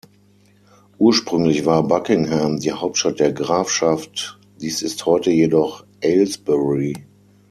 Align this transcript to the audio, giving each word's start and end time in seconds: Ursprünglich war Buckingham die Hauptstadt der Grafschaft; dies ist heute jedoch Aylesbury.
Ursprünglich 0.97 1.63
war 1.67 1.83
Buckingham 1.87 2.59
die 2.59 2.71
Hauptstadt 2.71 3.19
der 3.19 3.33
Grafschaft; 3.33 4.39
dies 4.59 4.81
ist 4.81 5.05
heute 5.05 5.29
jedoch 5.29 5.85
Aylesbury. 6.01 7.05